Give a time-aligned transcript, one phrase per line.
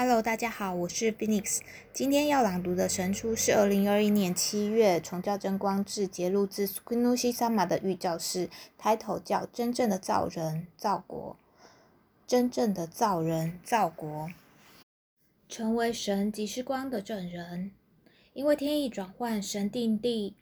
[0.00, 1.58] Hello，大家好，我是 Phoenix。
[1.92, 8.48] 今天要朗读的神书是二零二一年七月从教真光志节录自 s q u i n u s i Sama 的预教师，
[8.78, 11.36] 抬头叫真正的造人造国，
[12.28, 14.30] 真正的造人造国，
[15.48, 17.72] 成为神即是光的证人。
[18.34, 20.36] 因为天意转换，神定地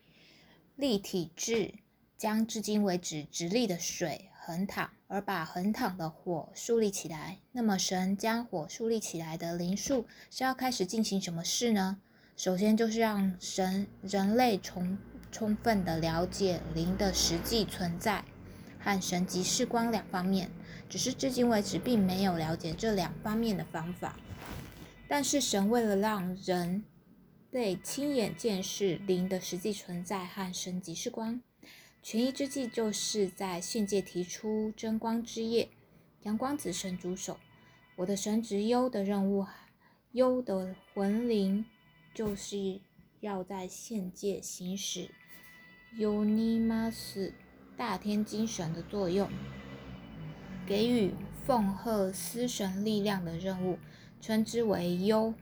[0.75, 1.73] 立体制，
[2.19, 4.29] 将至今为止直立的水。
[4.47, 7.39] 横躺，而把横躺的火树立起来。
[7.51, 11.99] 那么，神将火树立起来的灵树是要开始进行什么事呢？
[12.37, 14.97] 首先，就是让神人类充
[15.33, 18.25] 充分的了解灵的实际存在
[18.79, 20.49] 和神即是光两方面。
[20.89, 24.15] 只是至今为止，并没有了解这两方面的方法。
[25.09, 26.85] 但是，神为了让人
[27.51, 31.43] 类亲眼见识灵的实际存在和神即是光。
[32.09, 35.69] 权宜之计，就是在现界提出真光之夜，
[36.23, 37.37] 阳光子神主守
[37.97, 39.45] 我的神职优的任务，
[40.13, 41.65] 优的魂灵
[42.15, 42.81] 就是
[43.19, 45.11] 要在现界行使
[45.97, 47.35] 尤尼玛斯
[47.77, 49.29] 大天精神的作用，
[50.65, 51.13] 给予
[51.45, 53.81] 奉贺司神力量的任务，
[54.21, 55.35] 称之为优。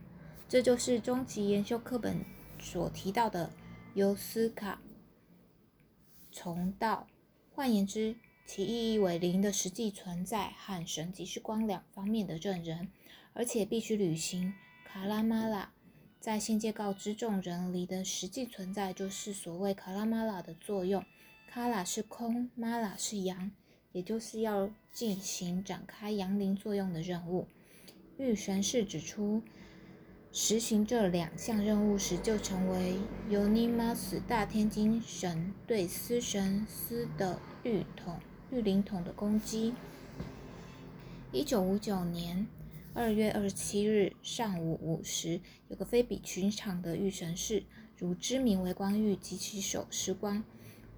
[0.49, 2.25] 这就是终极研修课本
[2.57, 3.53] 所提到的
[3.93, 4.81] 尤斯卡。
[6.37, 7.07] 从道，
[7.53, 12.89] 换言之，其意义为灵的实际存在和神即是光两方面的证人，
[13.31, 15.71] 而且必须履行卡拉玛拉，
[16.19, 21.05] 在现界告知众人灵的实际存在就是所谓卡拉玛拉的作用。
[21.47, 23.49] 卡拉是空，玛拉是阳，
[23.93, 27.47] 也就是要进行展开阳灵作用的任务。
[28.17, 29.41] 御神士指出。
[30.37, 32.97] 实行这两项任务时，就成为
[33.29, 38.19] 尤尼玛斯大天精神对司神司的御统
[38.51, 39.73] 御灵统的攻击。
[41.31, 42.45] 一九五九年
[42.93, 47.63] 二月二十七日上午五时，有个非比寻常的御神事，
[47.95, 50.43] 如知名为光玉及其手时光。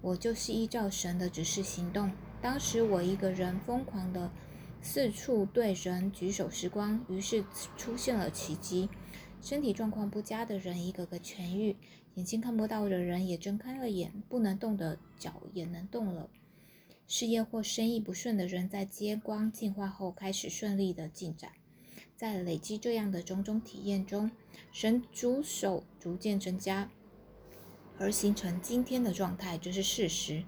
[0.00, 2.10] 我就是依照神的指示行动。
[2.42, 4.32] 当时我一个人疯狂的
[4.82, 7.44] 四处对人举手时光，于是
[7.76, 8.88] 出现了奇迹。
[9.40, 11.76] 身体状况不佳的人一个个痊愈，
[12.14, 16.28] 眼睛看不到的人也睁开了眼，不能动的脚也能动了。
[17.06, 21.52] 事业或生意不顺的人在接光进化后开始顺利的进展。
[22.16, 24.30] 在累积这样的种种体验中，
[24.72, 26.90] 神主手逐渐增加，
[27.96, 30.44] 而形成今天的状态，这是事实。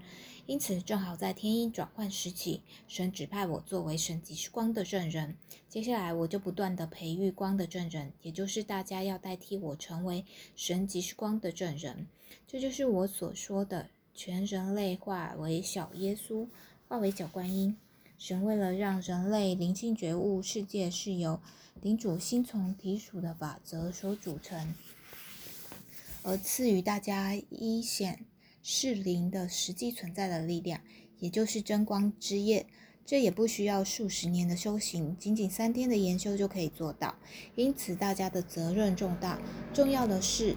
[0.51, 5.37] 因此，正好在天音转换时期，神指派我作为神即是光的证人。
[5.69, 10.25] 接下来，我就不断的培育光的证人，也就是大家要代替我成为
[10.57, 12.09] 神即是光的证人。
[12.49, 16.49] 这就是我所说的全人类化为小耶稣，
[16.89, 17.77] 化为小观音。
[18.19, 21.41] 神为了让人类灵性觉悟，世界是由
[21.81, 24.75] 领主心从体属的法则所组成，
[26.25, 28.25] 而赐予大家一显。
[28.63, 30.81] 是灵的实际存在的力量，
[31.19, 32.67] 也就是真光之夜。
[33.07, 37.17] 这也不需要数十年的修行，仅仅三天的研修就可以做到。
[37.57, 39.41] 因此，大家的责任重大。
[39.75, 40.57] 重要的是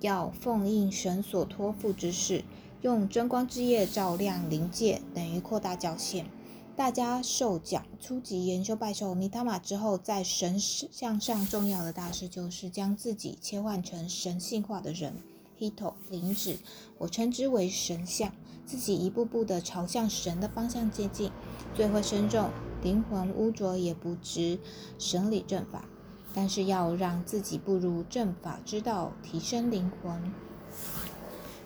[0.00, 2.44] 要奉应神所托付之事，
[2.80, 6.26] 用真光之夜照亮灵界，等于扩大教线。
[6.74, 15.14] 大家受讲初级研修拜受弥他玛之后，在神向上重要的大事就是将自己切换成神性化的人。
[15.58, 16.58] Hito 灵指，
[16.98, 18.32] 我称之为神像，
[18.66, 21.30] 自己一步步的朝向神的方向接近，
[21.74, 22.50] 最会深重，
[22.82, 24.58] 灵魂污浊也不知
[24.98, 25.88] 神理正法，
[26.34, 30.30] 但是要让自己步入正法之道，提升灵魂，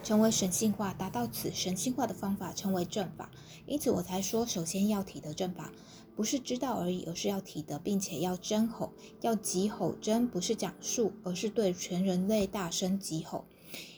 [0.04, 3.28] 成为神性化，达到此神性化的方法，称为正法。
[3.66, 5.72] 因此我才说，首先要体得正法，
[6.14, 13.44] 不是知道而已，而是要体得，并且要真吼，要急吼真，不是讲述，而是对全人类大声急吼。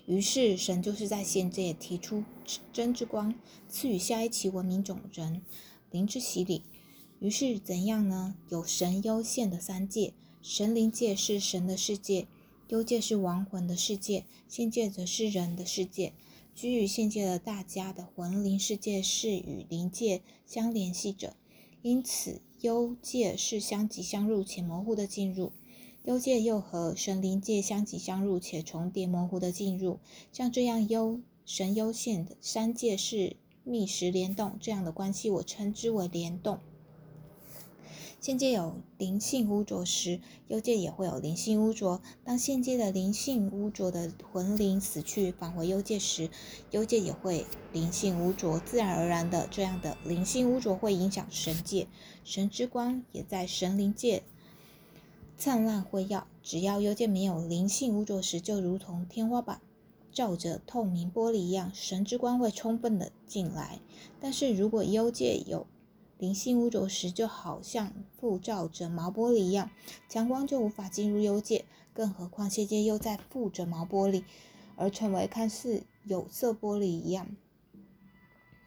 [0.06, 2.24] 于是，神就是在现界提出
[2.72, 3.34] 真之光，
[3.68, 5.42] 赐予下一期文明种人
[5.90, 6.62] 灵之洗礼。
[7.20, 8.34] 于是怎样呢？
[8.48, 10.12] 有神优现的三界，
[10.42, 12.26] 神灵界是神的世界，
[12.68, 16.12] 幽界是亡魂的世界，现界则是人的世界。
[16.52, 21.36] 居于现界的大家的魂灵世界是与灵界相联系着，
[21.80, 25.52] 因此幽界是相即相入且模糊的进入。
[26.04, 30.00] 幽界又和神灵界相即相入且重叠模糊的进入，
[30.32, 36.58] 像这样幽神幽线的三界是密实联动，这样的关系我称之为联动。
[38.20, 42.00] 现界有灵性污浊时，幽界也会有灵性污浊。
[42.24, 46.30] 当现界的灵性污浊的魂灵死去返回幽界时，
[46.70, 48.60] 幽界也会灵性污浊。
[48.60, 51.88] 自然而然的，这样的灵性污浊会影响神界，
[52.24, 54.22] 神之光也在神灵界。
[55.44, 56.28] 灿烂辉耀。
[56.40, 59.60] 只要幽界没有灵性污浊时，就如同天花板
[60.12, 63.80] 照着透明玻璃一样，神之光会充分的进来。
[64.20, 65.66] 但是如果幽界有
[66.16, 69.72] 灵性污浊时，就好像覆罩着毛玻璃一样，
[70.08, 71.64] 强光就无法进入幽界。
[71.92, 74.22] 更何况现界又在覆着毛玻璃，
[74.76, 77.26] 而成为看似有色玻璃一样。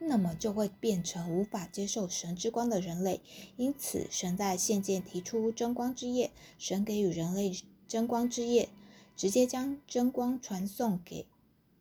[0.08, 3.22] 那么就会变成无法接受神之光的人类。
[3.58, 7.52] 因此，神在现界提出真光之夜，神给予人类
[7.88, 8.70] 真光之夜，
[9.16, 11.26] 直接将真光传送给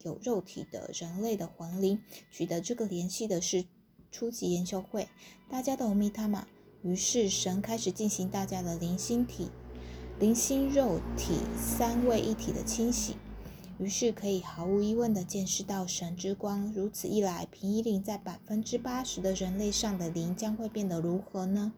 [0.03, 2.03] 有肉体的人类的魂灵。
[2.31, 3.65] 取得这个联系的是
[4.11, 5.09] 初级研修会，
[5.49, 6.47] 大家的欧米塔玛。
[6.82, 9.49] 于是，神开始进行大家的灵心体、
[10.19, 13.17] 灵心肉体三位一体的清洗。
[13.79, 16.73] 于是可以毫无疑问地见识到神之光。
[16.73, 21.73] 如此一来，平一灵在百分之八十的人类上的灵将会变得如何呢？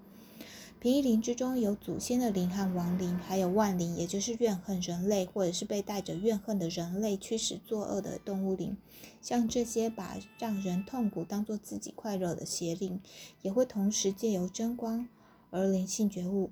[0.79, 8.77] 平一灵之中有祖先的灵和亡灵，还有万灵，也就是怨恨人类或者是被带着怨恨的人类驱使作恶的动物灵。
[9.23, 13.01] 像这些把让人痛苦当做自己快乐的邪灵，
[13.41, 15.09] 也会同时借由真光
[15.51, 16.51] 而灵性觉悟。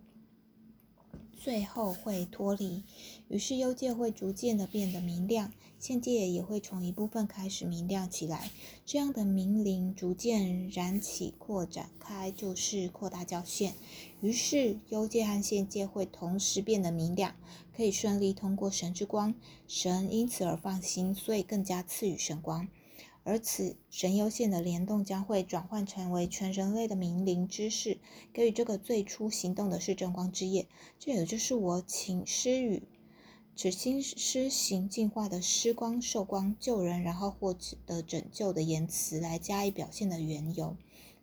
[1.44, 2.84] 最后会脱离，
[3.28, 8.50] 于是幽界会逐渐的变得明亮，现界也会从一部分开始明亮起来。
[8.86, 13.74] 这样的明灵逐渐燃起、扩展开，就是扩大交线。
[14.22, 17.36] 于是幽界和现界会同时变得明亮，
[17.76, 19.34] 可以顺利通过神之光，
[19.68, 22.66] 神因此而放心，所以更加赐予神光。
[23.26, 27.98] 而此神游线的联动将会转换成为全人类的明灵之识，
[28.34, 30.68] 给予这个最初行动的是正光之夜，
[30.98, 32.82] 这也就是我请施语，
[33.56, 37.56] 此心施行进化的施光受光救人，然后获
[37.86, 40.76] 得拯救的言辞来加以表现的缘由。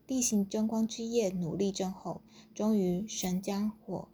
[0.07, 2.21] 地行真光之夜，努力真后，
[2.55, 4.07] 终于神将火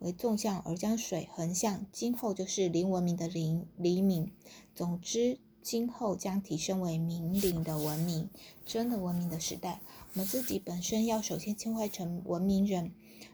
[0.00, 4.30] 为纵向，而将水横向，今后就是灵文明的灵黎明。
[4.74, 5.38] 总之。
[5.62, 8.28] 今后将提升为明灵的文明，
[8.64, 9.80] 真的文明的时代。
[10.12, 12.92] 我们自己本身要首先切换成文明人，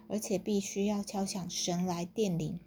[0.08, 2.58] 而且必须要敲响神来电铃，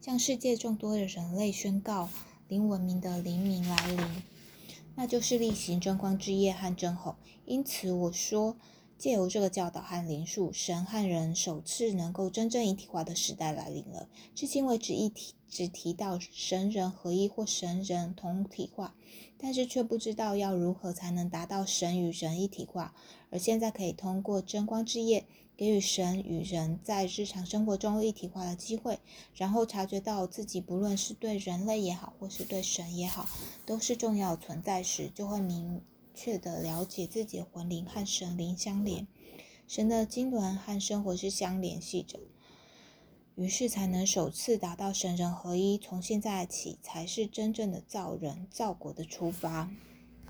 [0.00, 2.08] 向世界众多的人类宣告
[2.48, 4.22] 灵文明的黎明来临，
[4.96, 7.16] 那就是例行真光之夜和争吼。
[7.46, 8.56] 因此我说，
[8.98, 14.08] 借由这个教导和灵术，神和人首次能够真正一体化的时代来临了。
[14.34, 15.34] 至今为止，一体。
[15.50, 18.94] 只提到神人合一或神人同体化，
[19.38, 22.94] 但是却不知道要如何才能达到神与人一体化。
[23.30, 25.24] 而现在可以通过真光之夜，
[25.56, 28.98] 给予神与人在日常生活中一体化的机会，
[29.34, 33.26] 然后察觉到自己不论是对人类也好，或是对神也好，
[33.64, 35.80] 都是重要存在时，就会明
[36.18, 39.06] 确的了解自己魂灵和神灵相连，
[39.68, 42.18] 神的经纶和生活是相联系着。
[43.36, 45.78] 于是才能首次达到神人合一。
[45.78, 49.70] 从现在起，才是真正的造人造国的出发。